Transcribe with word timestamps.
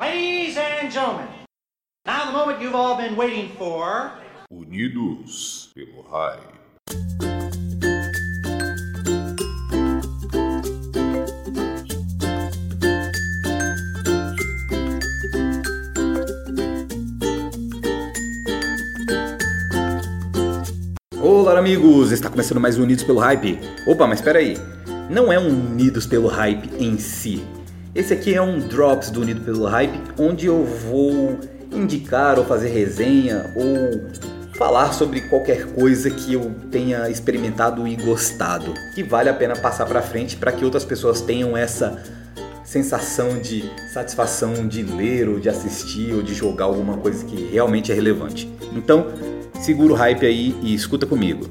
Ladies 0.00 0.56
and 0.56 0.90
gentlemen, 0.90 1.28
now 2.04 2.26
the 2.26 2.32
moment 2.32 2.60
you've 2.60 2.74
all 2.74 2.96
been 2.96 3.14
waiting 3.14 3.50
for. 3.56 4.10
Unidos 4.50 5.70
pelo 5.72 6.02
Hype. 6.10 6.40
Olá 21.20 21.56
amigos, 21.56 22.10
está 22.10 22.28
começando 22.28 22.58
mais 22.58 22.76
um 22.80 22.82
Unidos 22.82 23.04
pelo 23.04 23.20
Hype. 23.20 23.60
Opa, 23.86 24.08
mas 24.08 24.18
espera 24.18 24.40
aí, 24.40 24.56
não 25.08 25.32
é 25.32 25.38
um 25.38 25.46
Unidos 25.46 26.04
pelo 26.04 26.26
Hype 26.26 26.68
em 26.82 26.98
si. 26.98 27.46
Esse 27.94 28.14
aqui 28.14 28.34
é 28.34 28.40
um 28.40 28.58
Drops 28.58 29.10
do 29.10 29.20
Unido 29.20 29.42
pelo 29.42 29.66
Hype, 29.66 30.00
onde 30.18 30.46
eu 30.46 30.64
vou 30.64 31.38
indicar 31.70 32.38
ou 32.38 32.44
fazer 32.44 32.70
resenha 32.70 33.52
ou 33.54 34.10
falar 34.54 34.94
sobre 34.94 35.20
qualquer 35.22 35.66
coisa 35.74 36.10
que 36.10 36.32
eu 36.32 36.54
tenha 36.70 37.10
experimentado 37.10 37.86
e 37.86 37.94
gostado, 37.96 38.72
que 38.94 39.02
vale 39.02 39.28
a 39.28 39.34
pena 39.34 39.54
passar 39.54 39.84
para 39.84 40.00
frente 40.00 40.36
para 40.38 40.52
que 40.52 40.64
outras 40.64 40.86
pessoas 40.86 41.20
tenham 41.20 41.54
essa 41.54 42.02
sensação 42.64 43.38
de 43.38 43.70
satisfação 43.92 44.66
de 44.66 44.82
ler 44.82 45.28
ou 45.28 45.38
de 45.38 45.50
assistir 45.50 46.14
ou 46.14 46.22
de 46.22 46.32
jogar 46.32 46.64
alguma 46.64 46.96
coisa 46.96 47.22
que 47.26 47.50
realmente 47.52 47.92
é 47.92 47.94
relevante. 47.94 48.50
Então, 48.74 49.08
segura 49.60 49.92
o 49.92 49.96
hype 49.96 50.24
aí 50.24 50.56
e 50.62 50.74
escuta 50.74 51.04
comigo. 51.04 51.46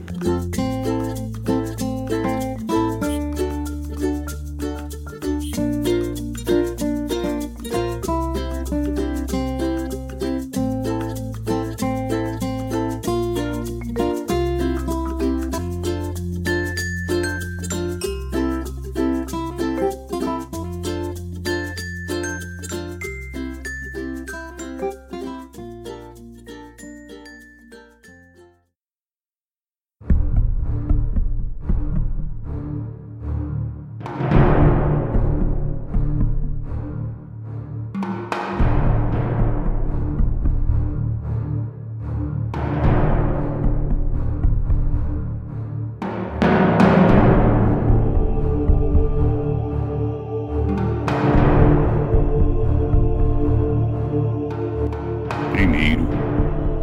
Primeiro, 55.61 56.07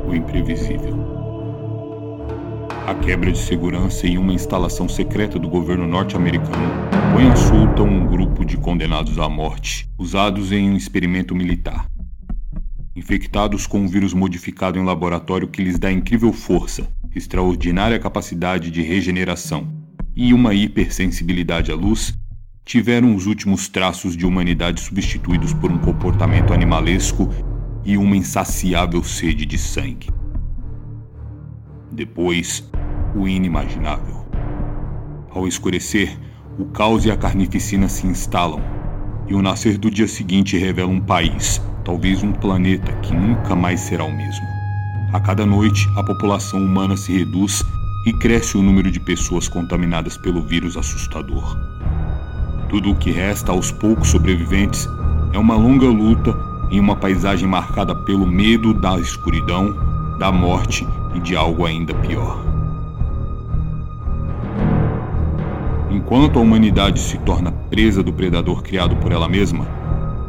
o 0.06 0.14
imprevisível. 0.14 0.94
A 2.86 2.94
quebra 2.94 3.32
de 3.32 3.38
segurança 3.38 4.06
em 4.06 4.16
uma 4.16 4.32
instalação 4.32 4.88
secreta 4.88 5.36
do 5.36 5.48
governo 5.48 5.84
norte-americano 5.84 6.72
põe 7.12 7.28
à 7.28 7.34
solta 7.34 7.82
um 7.82 8.06
grupo 8.06 8.44
de 8.44 8.56
condenados 8.56 9.18
à 9.18 9.28
morte, 9.28 9.90
usados 9.98 10.52
em 10.52 10.70
um 10.70 10.76
experimento 10.76 11.34
militar. 11.34 11.90
Infectados 12.94 13.66
com 13.66 13.80
um 13.80 13.88
vírus 13.88 14.14
modificado 14.14 14.78
em 14.78 14.84
laboratório 14.84 15.48
que 15.48 15.60
lhes 15.60 15.76
dá 15.76 15.90
incrível 15.90 16.32
força, 16.32 16.88
extraordinária 17.12 17.98
capacidade 17.98 18.70
de 18.70 18.82
regeneração 18.82 19.66
e 20.14 20.32
uma 20.32 20.54
hipersensibilidade 20.54 21.72
à 21.72 21.74
luz, 21.74 22.16
tiveram 22.64 23.16
os 23.16 23.26
últimos 23.26 23.66
traços 23.66 24.16
de 24.16 24.24
humanidade 24.24 24.80
substituídos 24.80 25.52
por 25.52 25.68
um 25.68 25.78
comportamento 25.78 26.52
animalesco 26.52 27.28
e 27.84 27.96
uma 27.96 28.16
insaciável 28.16 29.02
sede 29.02 29.46
de 29.46 29.58
sangue. 29.58 30.10
Depois, 31.90 32.68
o 33.14 33.26
inimaginável. 33.26 34.26
Ao 35.30 35.46
escurecer, 35.46 36.18
o 36.58 36.66
caos 36.66 37.04
e 37.04 37.10
a 37.10 37.16
carnificina 37.16 37.88
se 37.88 38.06
instalam, 38.06 38.60
e 39.26 39.34
o 39.34 39.42
nascer 39.42 39.78
do 39.78 39.90
dia 39.90 40.08
seguinte 40.08 40.56
revela 40.56 40.90
um 40.90 41.00
país, 41.00 41.60
talvez 41.84 42.22
um 42.22 42.32
planeta 42.32 42.92
que 43.00 43.14
nunca 43.14 43.54
mais 43.54 43.80
será 43.80 44.04
o 44.04 44.16
mesmo. 44.16 44.46
A 45.12 45.20
cada 45.20 45.46
noite, 45.46 45.88
a 45.96 46.02
população 46.02 46.60
humana 46.60 46.96
se 46.96 47.16
reduz 47.16 47.62
e 48.06 48.12
cresce 48.12 48.56
o 48.56 48.62
número 48.62 48.90
de 48.90 49.00
pessoas 49.00 49.48
contaminadas 49.48 50.16
pelo 50.18 50.42
vírus 50.42 50.76
assustador. 50.76 51.56
Tudo 52.68 52.90
o 52.90 52.96
que 52.96 53.10
resta 53.10 53.52
aos 53.52 53.70
poucos 53.70 54.08
sobreviventes 54.08 54.86
é 55.32 55.38
uma 55.38 55.54
longa 55.56 55.86
luta 55.86 56.47
em 56.70 56.80
uma 56.80 56.96
paisagem 56.96 57.48
marcada 57.48 57.94
pelo 57.94 58.26
medo 58.26 58.74
da 58.74 58.98
escuridão, 58.98 59.74
da 60.18 60.30
morte 60.30 60.86
e 61.14 61.20
de 61.20 61.36
algo 61.36 61.64
ainda 61.64 61.94
pior. 61.94 62.42
Enquanto 65.90 66.38
a 66.38 66.42
humanidade 66.42 67.00
se 67.00 67.18
torna 67.18 67.50
presa 67.50 68.02
do 68.02 68.12
predador 68.12 68.62
criado 68.62 68.94
por 68.96 69.10
ela 69.10 69.28
mesma, 69.28 69.66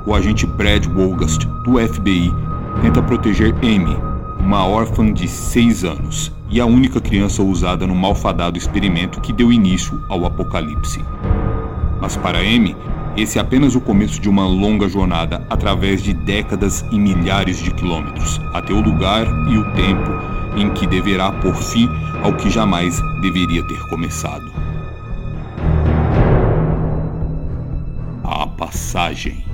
o 0.05 0.16
agente 0.16 0.45
Brad 0.45 0.85
Wolgast, 0.88 1.45
do 1.63 1.77
FBI, 1.77 2.33
tenta 2.81 3.01
proteger 3.01 3.53
Amy, 3.61 3.97
uma 4.39 4.66
órfã 4.66 5.11
de 5.11 5.27
6 5.27 5.83
anos 5.83 6.31
e 6.50 6.59
a 6.59 6.66
única 6.66 7.00
criança 7.00 7.44
usada 7.44 7.85
no 7.85 7.94
malfadado 7.94 8.57
experimento 8.57 9.21
que 9.21 9.33
deu 9.33 9.51
início 9.51 10.01
ao 10.09 10.25
apocalipse. 10.25 11.03
Mas 12.01 12.16
para 12.16 12.39
Amy, 12.39 12.75
esse 13.22 13.38
é 13.38 13.41
apenas 13.41 13.75
o 13.75 13.81
começo 13.81 14.22
de 14.22 14.30
uma 14.30 14.47
longa 14.47 14.88
jornada 14.88 15.46
através 15.50 16.02
de 16.02 16.13
décadas 16.13 16.85
e 16.91 16.97
milhares 16.97 17.57
de 17.57 17.72
quilômetros, 17.72 18.40
até 18.53 18.72
o 18.72 18.81
lugar 18.81 19.25
e 19.50 19.57
o 19.57 19.74
tempo 19.74 20.09
em 20.56 20.69
que 20.72 20.88
deverá 20.88 21.31
pôr 21.31 21.53
fim 21.53 21.90
ao 22.24 22.34
que 22.34 22.50
jamais 22.50 23.02
deveria 23.22 23.62
ter 23.68 23.80
começado. 23.88 24.50
A 28.24 28.47
passagem. 28.47 29.49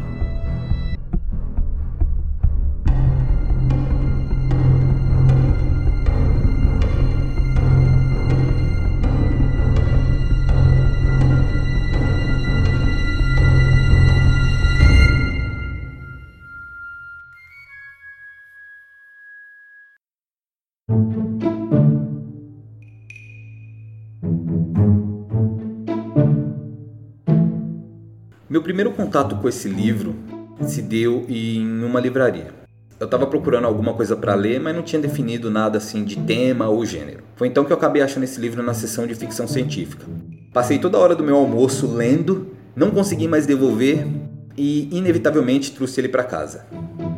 Meu 28.56 28.62
primeiro 28.62 28.92
contato 28.92 29.36
com 29.36 29.50
esse 29.50 29.68
livro 29.68 30.16
se 30.62 30.82
deu 30.82 31.26
em 31.28 31.84
uma 31.84 32.00
livraria. 32.00 32.54
Eu 32.98 33.04
estava 33.04 33.28
procurando 33.28 33.66
alguma 33.66 33.94
coisa 33.94 34.16
para 34.16 34.34
ler, 34.34 34.62
mas 34.62 34.74
não 34.74 34.82
tinha 34.82 35.02
definido 35.02 35.52
nada 35.52 35.78
assim 35.78 36.06
de 36.06 36.16
tema 36.20 36.70
ou 36.70 36.86
gênero. 36.86 37.22
Foi 37.36 37.50
então 37.50 37.66
que 37.66 37.74
eu 37.74 37.76
acabei 37.76 38.02
achando 38.02 38.24
esse 38.24 38.40
livro 38.40 38.64
na 38.64 38.74
seção 38.74 39.06
de 39.06 39.14
ficção 39.14 39.46
científica. 39.46 40.06
Passei 40.53 40.79
toda 40.79 40.97
a 40.97 41.02
hora 41.02 41.14
do 41.18 41.22
meu 41.22 41.35
almoço 41.35 41.85
lendo, 41.85 42.56
não 42.74 42.91
consegui 42.91 43.28
mais 43.28 43.46
devolver 43.46 44.08
e 44.56 44.88
inevitavelmente 44.90 45.74
trouxe 45.74 46.00
ele 46.00 46.08
para 46.08 46.24
casa. 46.24 46.66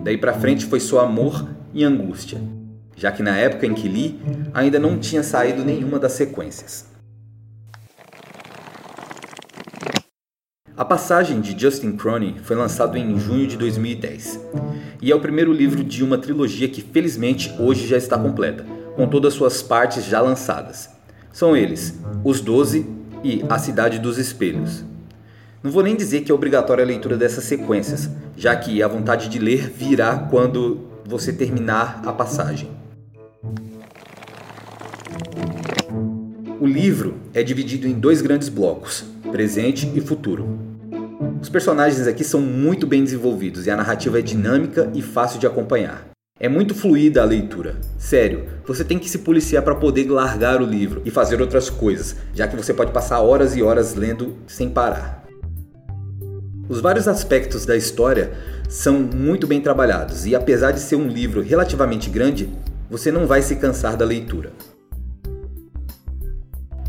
Daí 0.03 0.17
para 0.17 0.33
frente 0.33 0.65
foi 0.65 0.79
só 0.79 1.01
amor 1.01 1.47
e 1.71 1.83
angústia, 1.83 2.41
já 2.95 3.11
que 3.11 3.21
na 3.21 3.38
época 3.38 3.67
em 3.67 3.75
que 3.75 3.88
li 3.88 4.19
ainda 4.56 4.79
não 4.79 4.97
tinha 4.97 5.21
saído 5.21 5.63
nenhuma 5.63 6.00
das 6.00 6.13
sequências. 6.13 6.96
A 10.77 10.85
Passagem 10.85 11.41
de 11.41 11.59
Justin 11.59 11.94
Cronin 11.94 12.35
foi 12.44 12.56
lançado 12.56 13.00
em 13.00 13.18
junho 13.18 13.47
de 13.47 13.57
2010 13.57 14.39
e 15.01 15.12
é 15.12 15.15
o 15.15 15.19
primeiro 15.19 15.51
livro 15.51 15.83
de 15.83 16.03
uma 16.03 16.19
trilogia 16.19 16.69
que 16.69 16.83
felizmente 16.83 17.51
hoje 17.57 17.88
já 17.88 17.97
está 17.97 18.15
completa, 18.15 18.63
com 18.95 19.07
todas 19.07 19.33
suas 19.33 19.63
partes 19.63 20.06
já 20.06 20.21
lançadas. 20.21 20.88
São 21.33 21.57
eles 21.57 22.00
Os 22.24 22.41
Doze 22.41 22.85
e 23.24 23.44
A 23.50 23.57
Cidade 23.57 23.97
dos 23.97 24.19
Espelhos. 24.19 24.85
Não 25.63 25.71
vou 25.71 25.81
nem 25.81 25.95
dizer 25.95 26.21
que 26.21 26.31
é 26.31 26.35
obrigatória 26.35 26.83
a 26.83 26.88
leitura 26.88 27.18
dessas 27.18 27.45
sequências, 27.45 28.07
já 28.35 28.56
que 28.56 28.83
a 28.83 28.88
vontade 28.88 29.30
de 29.30 29.39
ler 29.39 29.71
virá 29.71 30.27
quando 30.30 30.81
você 31.03 31.33
terminar 31.33 32.03
a 32.06 32.13
passagem. 32.13 32.69
O 36.62 36.68
livro 36.68 37.15
é 37.33 37.41
dividido 37.41 37.88
em 37.88 37.94
dois 37.94 38.21
grandes 38.21 38.47
blocos, 38.47 39.16
presente 39.27 39.91
e 39.94 40.01
futuro. 40.01 40.47
Os 41.41 41.50
personagens 41.50 42.07
aqui 42.07 42.24
são 42.24 42.41
muito 42.41 42.88
bem 42.88 43.03
desenvolvidos 43.03 43.68
e 43.68 43.71
a 43.71 43.75
narrativa 43.75 44.19
é 44.19 44.21
dinâmica 44.21 44.89
e 44.94 45.01
fácil 45.01 45.39
de 45.39 45.45
acompanhar. 45.45 46.07
É 46.39 46.47
muito 46.47 46.75
fluida 46.75 47.21
a 47.21 47.25
leitura. 47.25 47.77
Sério, 47.97 48.45
você 48.65 48.83
tem 48.83 49.00
que 49.00 49.09
se 49.09 49.19
policiar 49.19 49.63
para 49.63 49.75
poder 49.75 50.09
largar 50.09 50.62
o 50.62 50.65
livro 50.65 51.01
e 51.03 51.09
fazer 51.09 51.41
outras 51.41 51.69
coisas, 51.69 52.15
já 52.33 52.47
que 52.47 52.56
você 52.56 52.74
pode 52.74 52.91
passar 52.91 53.21
horas 53.21 53.56
e 53.56 53.63
horas 53.63 53.95
lendo 53.95 54.38
sem 54.45 54.69
parar. 54.69 55.25
Os 56.69 56.80
vários 56.80 57.07
aspectos 57.07 57.65
da 57.65 57.75
história 57.75 58.33
são 58.69 59.00
muito 59.00 59.47
bem 59.47 59.62
trabalhados 59.62 60.25
e, 60.25 60.35
apesar 60.35 60.71
de 60.71 60.80
ser 60.80 60.95
um 60.95 61.07
livro 61.07 61.41
relativamente 61.41 62.09
grande, 62.09 62.50
você 62.89 63.12
não 63.12 63.25
vai 63.25 63.41
se 63.41 63.56
cansar 63.56 63.95
da 63.95 64.06
leitura. 64.06 64.51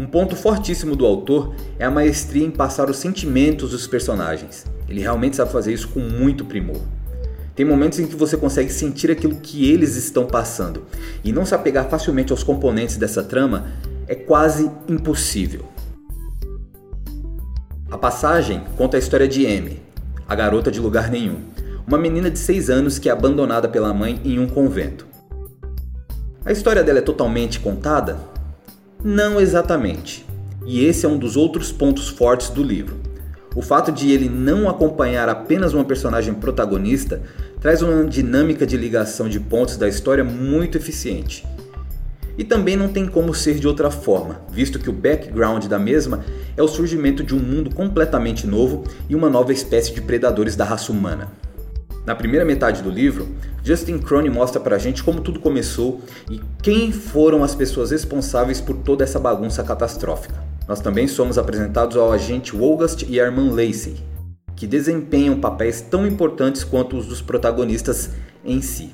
Um 0.01 0.07
ponto 0.07 0.37
fortíssimo 0.37 0.95
do 0.95 1.05
autor 1.05 1.55
é 1.77 1.85
a 1.85 1.91
maestria 1.91 2.47
em 2.47 2.53
passar 2.53 2.89
os 2.89 2.99
sentimentos 2.99 3.73
dos 3.73 3.87
personagens. 3.89 4.65
Ele 4.89 5.01
realmente 5.01 5.37
sabe 5.37 5.51
fazer 5.51 5.73
isso 5.73 5.89
com 5.89 5.99
muito 5.99 6.45
primor. 6.45 6.81
Tem 7.57 7.67
momentos 7.67 7.99
em 7.99 8.07
que 8.07 8.15
você 8.15 8.37
consegue 8.37 8.73
sentir 8.73 9.11
aquilo 9.11 9.35
que 9.35 9.69
eles 9.69 9.97
estão 9.97 10.27
passando, 10.27 10.85
e 11.25 11.33
não 11.33 11.45
se 11.45 11.53
apegar 11.53 11.89
facilmente 11.89 12.31
aos 12.31 12.45
componentes 12.45 12.97
dessa 12.97 13.25
trama 13.25 13.73
é 14.07 14.15
quase 14.15 14.71
impossível. 14.89 15.65
A 17.91 17.99
passagem 17.99 18.63
conta 18.77 18.97
a 18.97 19.01
história 19.01 19.27
de 19.27 19.45
Amy, 19.45 19.83
a 20.29 20.35
garota 20.37 20.71
de 20.71 20.79
lugar 20.79 21.11
nenhum, 21.11 21.41
uma 21.85 21.99
menina 21.99 22.31
de 22.31 22.39
6 22.39 22.71
anos 22.71 22.99
que 22.99 23.09
é 23.09 23.13
abandonada 23.13 23.69
pela 23.69 23.93
mãe 23.93 24.21
em 24.25 24.39
um 24.39 24.47
convento. 24.47 25.09
A 26.45 26.53
história 26.53 26.85
dela 26.85 27.01
é 27.01 27.03
totalmente 27.03 27.59
contada? 27.59 28.38
Não 29.03 29.41
exatamente. 29.41 30.27
E 30.67 30.85
esse 30.85 31.07
é 31.07 31.09
um 31.09 31.19
dos 31.19 31.37
outros 31.37 31.71
pontos 31.71 32.09
fortes 32.09 32.51
do 32.51 32.63
livro. 32.63 32.97
O 33.55 33.63
fato 33.63 33.91
de 33.91 34.11
ele 34.11 34.29
não 34.29 34.69
acompanhar 34.69 35.29
apenas 35.29 35.73
uma 35.73 35.85
personagem 35.85 36.35
protagonista 36.35 37.23
traz 37.61 37.81
uma 37.81 38.05
dinâmica 38.05 38.67
de 38.67 38.77
ligação 38.77 39.29
de 39.29 39.41
pontos 39.41 39.77
da 39.77 39.89
história 39.89 40.23
muito 40.23 40.77
eficiente 40.77 41.47
e 42.39 42.45
também 42.45 42.77
não 42.77 42.89
tem 42.89 43.05
como 43.05 43.35
ser 43.35 43.59
de 43.59 43.67
outra 43.67 43.91
forma, 43.91 44.41
visto 44.49 44.79
que 44.79 44.89
o 44.89 44.93
background 44.93 45.67
da 45.67 45.79
mesma 45.79 46.25
é 46.57 46.63
o 46.63 46.69
surgimento 46.69 47.25
de 47.25 47.35
um 47.35 47.41
mundo 47.41 47.69
completamente 47.69 48.47
novo 48.47 48.85
e 49.09 49.17
uma 49.17 49.29
nova 49.29 49.53
espécie 49.53 49.93
de 49.93 50.01
predadores 50.01 50.55
da 50.55 50.65
raça 50.65 50.93
humana. 50.93 51.29
Na 52.07 52.15
primeira 52.15 52.45
metade 52.45 52.81
do 52.81 52.91
livro, 52.91 53.29
Justin 53.69 53.99
Crone 53.99 54.31
mostra 54.31 54.59
pra 54.59 54.79
gente 54.79 55.05
como 55.05 55.21
tudo 55.21 55.41
começou 55.41 56.01
e 56.31 56.41
quem 56.63 56.91
foram 56.91 57.45
as 57.45 57.55
pessoas 57.55 57.91
responsáveis 57.91 58.63
por 58.63 58.75
toda 58.79 59.05
essa 59.05 59.19
bagunça 59.21 59.63
catastrófica. 59.63 60.43
Nós 60.67 60.81
também 60.81 61.07
somos 61.07 61.37
apresentados 61.37 61.95
ao 61.99 62.11
agente 62.11 62.57
Wolgast 62.57 63.05
e 63.07 63.21
a 63.21 63.25
irmã 63.27 63.51
Lacey, 63.51 63.97
que 64.57 64.67
desempenham 64.67 65.39
papéis 65.39 65.83
tão 65.83 66.07
importantes 66.07 66.65
quanto 66.65 66.97
os 66.97 67.05
dos 67.05 67.21
protagonistas 67.21 68.09
em 68.43 68.63
si. 68.63 68.91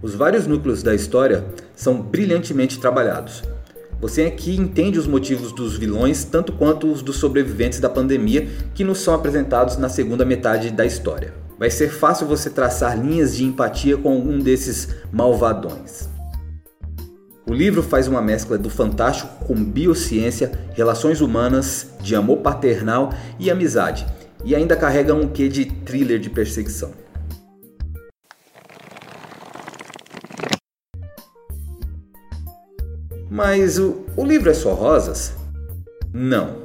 Os 0.00 0.14
vários 0.14 0.46
núcleos 0.46 0.82
da 0.82 0.94
história 0.94 1.44
são 1.76 2.00
brilhantemente 2.00 2.80
trabalhados. 2.80 3.42
Você 4.00 4.22
aqui 4.22 4.56
entende 4.56 4.98
os 4.98 5.06
motivos 5.06 5.52
dos 5.52 5.76
vilões 5.76 6.24
tanto 6.24 6.54
quanto 6.54 6.90
os 6.90 7.02
dos 7.02 7.16
sobreviventes 7.16 7.78
da 7.78 7.90
pandemia 7.90 8.48
que 8.74 8.84
nos 8.84 9.00
são 9.00 9.12
apresentados 9.12 9.76
na 9.76 9.90
segunda 9.90 10.24
metade 10.24 10.70
da 10.70 10.86
história. 10.86 11.41
Vai 11.62 11.70
ser 11.70 11.90
fácil 11.90 12.26
você 12.26 12.50
traçar 12.50 12.98
linhas 12.98 13.36
de 13.36 13.44
empatia 13.44 13.96
com 13.96 14.10
algum 14.10 14.40
desses 14.40 14.88
malvadões. 15.12 16.08
O 17.46 17.54
livro 17.54 17.84
faz 17.84 18.08
uma 18.08 18.20
mescla 18.20 18.58
do 18.58 18.68
fantástico 18.68 19.44
com 19.44 19.54
biociência, 19.54 20.50
relações 20.74 21.20
humanas, 21.20 21.92
de 22.00 22.16
amor 22.16 22.38
paternal 22.38 23.14
e 23.38 23.48
amizade, 23.48 24.04
e 24.44 24.56
ainda 24.56 24.74
carrega 24.74 25.14
um 25.14 25.28
quê 25.28 25.48
de 25.48 25.66
thriller 25.66 26.18
de 26.18 26.28
perseguição. 26.30 26.90
Mas 33.30 33.78
o, 33.78 34.04
o 34.16 34.24
livro 34.24 34.50
é 34.50 34.54
só 34.54 34.74
rosas? 34.74 35.32
Não. 36.12 36.56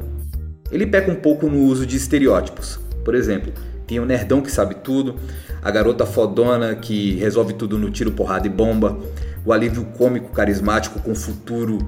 Ele 0.71 0.87
peca 0.87 1.11
um 1.11 1.15
pouco 1.17 1.47
no 1.47 1.59
uso 1.65 1.85
de 1.85 1.97
estereótipos. 1.97 2.79
Por 3.05 3.13
exemplo, 3.13 3.53
tem 3.87 3.99
o 3.99 4.05
nerdão 4.05 4.41
que 4.41 4.51
sabe 4.51 4.75
tudo, 4.75 5.15
a 5.61 5.71
garota 5.71 6.05
fodona 6.05 6.75
que 6.75 7.15
resolve 7.15 7.53
tudo 7.53 7.77
no 7.77 7.89
tiro, 7.89 8.11
porrada 8.11 8.45
e 8.45 8.49
bomba, 8.49 8.97
o 9.45 9.53
alívio 9.53 9.85
cômico 9.97 10.31
carismático 10.31 10.99
com 10.99 11.15
futuro 11.15 11.79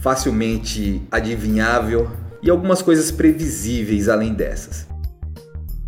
facilmente 0.00 1.02
adivinhável 1.10 2.08
e 2.42 2.50
algumas 2.50 2.82
coisas 2.82 3.10
previsíveis 3.10 4.08
além 4.08 4.34
dessas. 4.34 4.86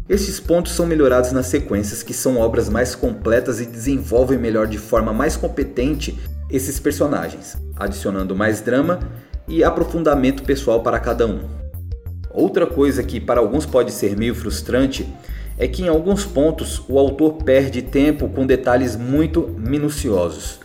Estes 0.08 0.40
pontos 0.40 0.72
são 0.72 0.86
melhorados 0.86 1.30
nas 1.30 1.46
sequências, 1.46 2.02
que 2.02 2.12
são 2.12 2.38
obras 2.38 2.68
mais 2.68 2.96
completas 2.96 3.60
e 3.60 3.66
desenvolvem 3.66 4.36
melhor 4.36 4.66
de 4.66 4.76
forma 4.76 5.12
mais 5.12 5.36
competente 5.36 6.18
esses 6.50 6.80
personagens, 6.80 7.56
adicionando 7.76 8.34
mais 8.34 8.60
drama 8.60 8.98
e 9.46 9.62
aprofundamento 9.62 10.42
pessoal 10.42 10.82
para 10.82 10.98
cada 10.98 11.26
um. 11.28 11.40
Outra 12.32 12.66
coisa 12.66 13.04
que 13.04 13.20
para 13.20 13.38
alguns 13.38 13.64
pode 13.64 13.92
ser 13.92 14.16
meio 14.16 14.34
frustrante 14.34 15.08
é 15.60 15.68
que 15.68 15.82
em 15.82 15.88
alguns 15.88 16.24
pontos 16.24 16.82
o 16.88 16.98
autor 16.98 17.34
perde 17.44 17.82
tempo 17.82 18.30
com 18.30 18.46
detalhes 18.46 18.96
muito 18.96 19.54
minuciosos. 19.58 20.58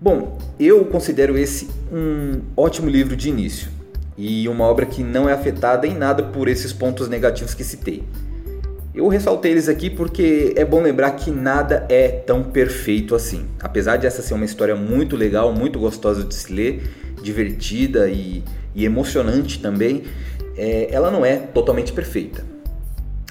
Bom, 0.00 0.38
eu 0.58 0.86
considero 0.86 1.36
esse 1.36 1.68
um 1.92 2.40
ótimo 2.56 2.88
livro 2.88 3.14
de 3.14 3.28
início 3.28 3.68
e 4.16 4.48
uma 4.48 4.64
obra 4.64 4.86
que 4.86 5.02
não 5.02 5.28
é 5.28 5.34
afetada 5.34 5.86
em 5.86 5.94
nada 5.94 6.22
por 6.22 6.48
esses 6.48 6.72
pontos 6.72 7.06
negativos 7.06 7.52
que 7.52 7.62
citei. 7.62 8.02
Eu 8.94 9.06
ressaltei 9.08 9.52
eles 9.52 9.68
aqui 9.68 9.90
porque 9.90 10.54
é 10.56 10.64
bom 10.64 10.80
lembrar 10.80 11.10
que 11.12 11.30
nada 11.30 11.84
é 11.90 12.08
tão 12.08 12.42
perfeito 12.42 13.14
assim. 13.14 13.44
Apesar 13.60 13.98
de 13.98 14.06
essa 14.06 14.22
ser 14.22 14.32
uma 14.32 14.46
história 14.46 14.74
muito 14.74 15.16
legal, 15.16 15.52
muito 15.52 15.78
gostosa 15.78 16.24
de 16.24 16.34
se 16.34 16.50
ler, 16.50 16.82
divertida 17.22 18.08
e, 18.08 18.42
e 18.74 18.86
emocionante 18.86 19.58
também, 19.60 20.04
é, 20.60 20.88
ela 20.92 21.10
não 21.10 21.24
é 21.24 21.38
totalmente 21.38 21.90
perfeita. 21.90 22.44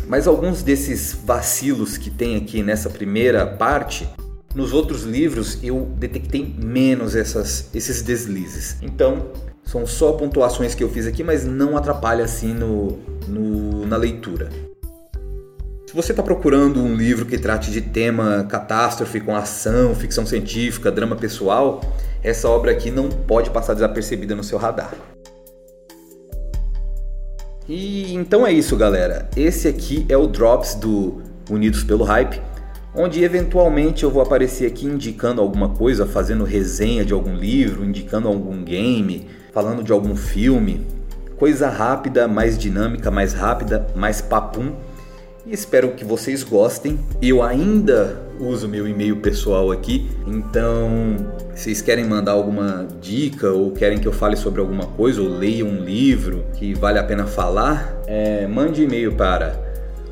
Mas 0.08 0.28
alguns 0.28 0.64
desses 0.64 1.16
vacilos 1.24 1.96
que 1.96 2.10
tem 2.10 2.36
aqui 2.36 2.64
nessa 2.64 2.90
primeira 2.90 3.46
parte, 3.46 4.10
nos 4.56 4.74
outros 4.74 5.04
livros 5.04 5.60
eu 5.62 5.88
detectei 5.98 6.56
menos 6.58 7.16
essas, 7.16 7.70
esses 7.76 8.02
deslizes. 8.02 8.78
Então, 8.82 9.28
são 9.64 9.86
só 9.86 10.14
pontuações 10.14 10.74
que 10.74 10.84
eu 10.84 10.90
fiz 10.90 11.06
aqui, 11.06 11.24
mas 11.24 11.46
não 11.46 11.78
atrapalha 11.78 12.26
assim 12.26 12.52
no, 12.52 12.98
no 13.28 13.86
na 13.86 13.96
leitura. 13.96 14.50
Se 15.86 15.96
você 15.96 16.12
está 16.12 16.24
procurando 16.24 16.82
um 16.82 16.96
livro 16.96 17.28
que 17.28 17.38
trate 17.38 17.70
de 17.70 17.82
tema 17.82 18.46
catástrofe 18.50 19.20
com 19.20 19.36
ação, 19.36 19.94
ficção 19.94 20.26
científica, 20.26 20.92
drama 20.92 21.16
pessoal, 21.16 21.82
essa 22.24 22.50
obra 22.50 22.72
aqui 22.72 22.90
não 22.90 23.10
pode 23.10 23.52
passar 23.52 23.76
desapercebida 23.76 24.36
no 24.36 24.44
seu 24.44 24.58
radar. 24.58 24.94
E 27.70 28.16
então 28.16 28.48
é 28.48 28.52
isso, 28.52 28.76
galera. 28.76 29.30
Esse 29.38 29.68
aqui 29.68 30.04
é 30.10 30.18
o 30.18 30.26
Drops 30.26 30.74
do 30.74 31.22
Unidos 31.52 31.84
pelo 31.84 32.04
Hype, 32.04 32.42
onde 32.96 33.24
eventualmente 33.24 34.04
eu 34.04 34.10
vou 34.10 34.24
aparecer 34.24 34.66
aqui 34.66 34.88
indicando 34.88 35.40
alguma 35.40 35.70
coisa, 35.70 36.08
fazendo 36.08 36.44
resenha 36.44 37.06
de 37.06 37.14
algum 37.14 37.36
livro, 37.36 37.86
indicando 37.86 38.28
algum 38.28 38.64
game, 38.64 39.28
falando 39.54 39.84
de 39.84 39.92
algum 39.92 40.16
filme. 40.16 40.88
Coisa 41.38 41.70
rápida, 41.70 42.28
mais 42.28 42.58
dinâmica, 42.58 43.12
mais 43.12 43.34
rápida, 43.34 43.86
mais 43.96 44.20
papum 44.20 44.74
e 45.46 45.54
espero 45.54 45.92
que 45.92 46.04
vocês 46.04 46.44
gostem. 46.44 47.00
Eu 47.22 47.44
ainda 47.44 48.29
uso 48.40 48.68
meu 48.68 48.88
e-mail 48.88 49.18
pessoal 49.18 49.72
aqui, 49.72 50.10
então 50.26 50.90
vocês 51.54 51.82
querem 51.82 52.06
mandar 52.06 52.32
alguma 52.32 52.88
dica 53.02 53.52
ou 53.52 53.72
querem 53.72 53.98
que 53.98 54.08
eu 54.08 54.14
fale 54.14 54.36
sobre 54.36 54.62
alguma 54.62 54.86
coisa 54.86 55.22
ou 55.22 55.28
leia 55.28 55.66
um 55.66 55.84
livro 55.84 56.46
que 56.56 56.74
vale 56.74 57.00
a 57.00 57.04
pena 57.04 57.26
falar, 57.26 58.02
é, 58.08 58.48
mande 58.48 58.84
e-mail 58.84 59.14
para 59.14 59.60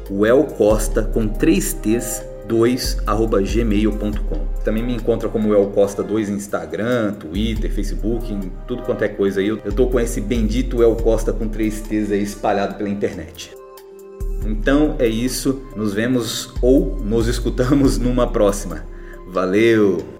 o 0.09 0.43
Costa 0.43 1.03
com 1.03 1.27
3 1.27 1.73
T's 1.73 2.25
2@gmail.com. 2.47 4.47
Também 4.63 4.83
me 4.83 4.95
encontra 4.95 5.27
como 5.27 5.53
El 5.53 5.67
Costa 5.67 6.01
2 6.01 6.29
no 6.29 6.37
Instagram, 6.37 7.13
Twitter, 7.13 7.71
Facebook, 7.71 8.33
em 8.33 8.51
tudo 8.65 8.83
quanto 8.83 9.03
é 9.03 9.09
coisa 9.09 9.41
aí. 9.41 9.47
Eu 9.47 9.73
tô 9.73 9.87
com 9.87 9.99
esse 9.99 10.21
bendito 10.21 10.81
El 10.81 10.95
Costa 10.95 11.33
com 11.33 11.47
3 11.47 11.81
T's 11.81 12.11
aí 12.11 12.23
espalhado 12.23 12.75
pela 12.75 12.89
internet. 12.89 13.51
Então 14.47 14.95
é 14.97 15.07
isso, 15.07 15.61
nos 15.75 15.93
vemos 15.93 16.53
ou 16.61 16.97
nos 17.03 17.27
escutamos 17.27 17.97
numa 17.99 18.31
próxima. 18.31 18.83
Valeu! 19.27 20.16